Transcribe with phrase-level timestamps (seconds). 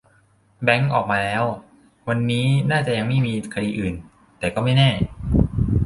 [0.63, 1.43] แบงค์ ออกมาแล้ว
[2.07, 3.93] วันนี้น่าจะยังไม่มีคดีอื่น
[4.39, 4.89] แต่ก็ไม่แน่